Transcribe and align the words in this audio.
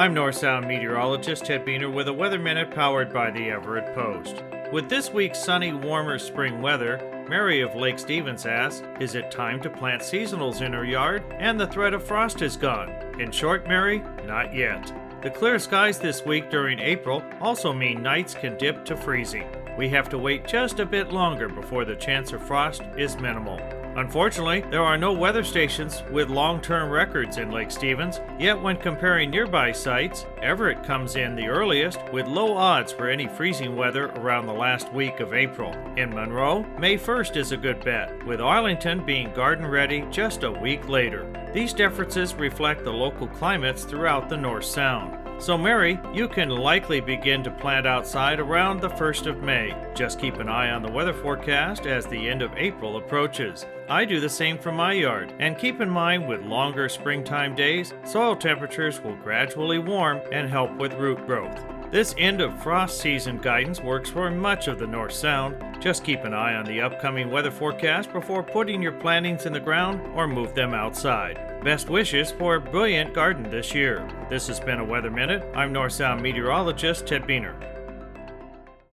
I'm 0.00 0.14
North 0.14 0.36
Sound 0.36 0.66
meteorologist 0.66 1.44
Ted 1.44 1.66
Buehner 1.66 1.92
with 1.92 2.08
a 2.08 2.12
Weather 2.14 2.38
Minute 2.38 2.70
powered 2.70 3.12
by 3.12 3.30
the 3.30 3.50
Everett 3.50 3.94
Post. 3.94 4.42
With 4.72 4.88
this 4.88 5.10
week's 5.10 5.38
sunny, 5.38 5.74
warmer 5.74 6.18
spring 6.18 6.62
weather, 6.62 7.26
Mary 7.28 7.60
of 7.60 7.74
Lake 7.74 7.98
Stevens 7.98 8.46
asks, 8.46 8.82
Is 8.98 9.14
it 9.14 9.30
time 9.30 9.60
to 9.60 9.68
plant 9.68 10.00
seasonals 10.00 10.62
in 10.62 10.72
her 10.72 10.86
yard? 10.86 11.22
And 11.38 11.60
the 11.60 11.66
threat 11.66 11.92
of 11.92 12.02
frost 12.02 12.40
is 12.40 12.56
gone. 12.56 12.88
In 13.20 13.30
short, 13.30 13.68
Mary, 13.68 14.02
not 14.24 14.54
yet. 14.54 14.90
The 15.20 15.28
clear 15.28 15.58
skies 15.58 15.98
this 15.98 16.24
week 16.24 16.50
during 16.50 16.78
April 16.78 17.22
also 17.38 17.70
mean 17.70 18.02
nights 18.02 18.32
can 18.32 18.56
dip 18.56 18.86
to 18.86 18.96
freezing. 18.96 19.44
We 19.76 19.90
have 19.90 20.08
to 20.08 20.18
wait 20.18 20.48
just 20.48 20.80
a 20.80 20.86
bit 20.86 21.12
longer 21.12 21.50
before 21.50 21.84
the 21.84 21.94
chance 21.94 22.32
of 22.32 22.42
frost 22.42 22.80
is 22.96 23.18
minimal. 23.18 23.60
Unfortunately, 24.00 24.64
there 24.70 24.82
are 24.82 24.96
no 24.96 25.12
weather 25.12 25.44
stations 25.44 26.02
with 26.10 26.30
long 26.30 26.58
term 26.62 26.88
records 26.88 27.36
in 27.36 27.50
Lake 27.50 27.70
Stevens, 27.70 28.18
yet, 28.38 28.58
when 28.58 28.78
comparing 28.78 29.28
nearby 29.28 29.72
sites, 29.72 30.24
Everett 30.40 30.82
comes 30.82 31.16
in 31.16 31.36
the 31.36 31.48
earliest 31.48 32.00
with 32.10 32.26
low 32.26 32.56
odds 32.56 32.92
for 32.92 33.10
any 33.10 33.28
freezing 33.28 33.76
weather 33.76 34.06
around 34.12 34.46
the 34.46 34.54
last 34.54 34.90
week 34.94 35.20
of 35.20 35.34
April. 35.34 35.74
In 35.98 36.14
Monroe, 36.14 36.62
May 36.78 36.96
1st 36.96 37.36
is 37.36 37.52
a 37.52 37.58
good 37.58 37.84
bet, 37.84 38.24
with 38.24 38.40
Arlington 38.40 39.04
being 39.04 39.34
garden 39.34 39.66
ready 39.66 40.06
just 40.10 40.44
a 40.44 40.50
week 40.50 40.88
later. 40.88 41.30
These 41.52 41.74
differences 41.74 42.34
reflect 42.34 42.84
the 42.84 42.90
local 42.90 43.28
climates 43.28 43.84
throughout 43.84 44.30
the 44.30 44.36
North 44.38 44.64
Sound. 44.64 45.29
So, 45.40 45.56
Mary, 45.56 45.98
you 46.12 46.28
can 46.28 46.50
likely 46.50 47.00
begin 47.00 47.42
to 47.44 47.50
plant 47.50 47.86
outside 47.86 48.40
around 48.40 48.78
the 48.78 48.90
1st 48.90 49.26
of 49.26 49.42
May. 49.42 49.74
Just 49.94 50.20
keep 50.20 50.34
an 50.34 50.50
eye 50.50 50.70
on 50.70 50.82
the 50.82 50.92
weather 50.92 51.14
forecast 51.14 51.86
as 51.86 52.04
the 52.04 52.28
end 52.28 52.42
of 52.42 52.52
April 52.58 52.98
approaches. 52.98 53.64
I 53.88 54.04
do 54.04 54.20
the 54.20 54.28
same 54.28 54.58
for 54.58 54.70
my 54.70 54.92
yard, 54.92 55.32
and 55.38 55.56
keep 55.56 55.80
in 55.80 55.88
mind 55.88 56.28
with 56.28 56.42
longer 56.42 56.90
springtime 56.90 57.54
days, 57.54 57.94
soil 58.04 58.36
temperatures 58.36 59.00
will 59.00 59.16
gradually 59.16 59.78
warm 59.78 60.20
and 60.30 60.46
help 60.46 60.76
with 60.76 60.92
root 60.92 61.26
growth. 61.26 61.58
This 61.90 62.14
end 62.18 62.40
of 62.40 62.62
frost 62.62 63.00
season 63.00 63.38
guidance 63.38 63.80
works 63.80 64.08
for 64.08 64.30
much 64.30 64.68
of 64.68 64.78
the 64.78 64.86
North 64.86 65.12
Sound. 65.12 65.56
Just 65.82 66.04
keep 66.04 66.22
an 66.22 66.32
eye 66.32 66.54
on 66.54 66.64
the 66.64 66.80
upcoming 66.80 67.32
weather 67.32 67.50
forecast 67.50 68.12
before 68.12 68.44
putting 68.44 68.80
your 68.80 68.92
plantings 68.92 69.44
in 69.44 69.52
the 69.52 69.58
ground 69.58 70.00
or 70.14 70.28
move 70.28 70.54
them 70.54 70.72
outside. 70.72 71.60
Best 71.64 71.90
wishes 71.90 72.30
for 72.30 72.54
a 72.54 72.60
brilliant 72.60 73.12
garden 73.12 73.50
this 73.50 73.74
year. 73.74 74.08
This 74.28 74.46
has 74.46 74.60
been 74.60 74.78
a 74.78 74.84
Weather 74.84 75.10
Minute. 75.10 75.44
I'm 75.52 75.72
North 75.72 75.94
Sound 75.94 76.22
meteorologist 76.22 77.08
Ted 77.08 77.24
Buehner. 77.24 77.56